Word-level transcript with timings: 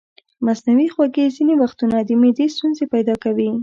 مصنوعي 0.45 0.87
خوږې 0.93 1.25
ځینې 1.35 1.53
وختونه 1.61 1.97
د 2.03 2.09
معدې 2.21 2.45
ستونزې 2.55 2.85
پیدا 2.93 3.15
کوي. 3.23 3.49